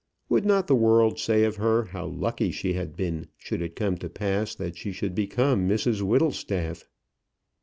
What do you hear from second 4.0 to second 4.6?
pass